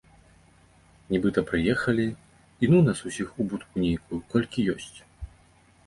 Нібыта 1.15 1.43
прыехалі, 1.51 2.07
і 2.65 2.73
ну 2.73 2.79
нас 2.89 2.99
усіх 3.13 3.29
у 3.41 3.51
будку 3.53 3.75
нейкую, 3.87 4.19
колькі 4.37 4.71
ёсць. 4.79 4.95